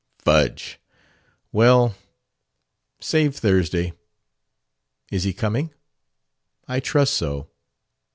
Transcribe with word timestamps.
"Fudge! 0.17 0.79
Well, 1.51 1.95
save 2.99 3.35
Thursday." 3.35 3.93
"Is 5.11 5.25
he 5.25 5.31
coming?" 5.31 5.75
"I 6.67 6.79
trust 6.79 7.13
so." 7.13 7.51